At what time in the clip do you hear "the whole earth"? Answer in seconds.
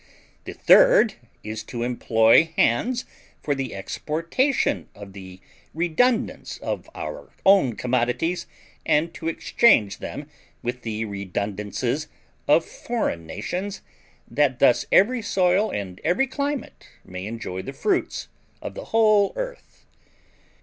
18.73-19.85